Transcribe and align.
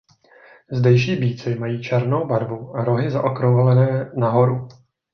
Zdejší 0.71 1.15
býci 1.15 1.55
mají 1.55 1.83
černou 1.83 2.27
barvu 2.27 2.75
a 2.75 2.83
rohy 2.83 3.11
zaokrouhlené 3.11 4.11
nahoru. 4.15 4.67